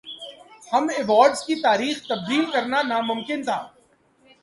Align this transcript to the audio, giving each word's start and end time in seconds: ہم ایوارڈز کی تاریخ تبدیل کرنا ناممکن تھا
ہم 0.71 0.83
ایوارڈز 0.97 1.39
کی 1.45 1.55
تاریخ 1.61 2.01
تبدیل 2.07 2.43
کرنا 2.53 2.81
ناممکن 2.83 3.43
تھا 3.43 3.59